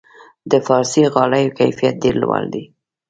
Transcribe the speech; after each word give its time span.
د 0.51 0.53
فارسي 0.67 1.03
غالیو 1.13 1.55
کیفیت 1.57 1.95
ډیر 2.03 2.15
لوړ 2.23 2.43
دی. 2.53 2.63